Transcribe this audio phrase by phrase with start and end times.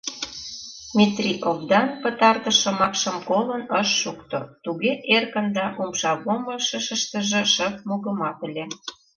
[0.97, 8.65] Метрий овдан пытартыш шомакшым колын ыш шукто— туге эркын да умшавомышыштыжо шып мугыматыле.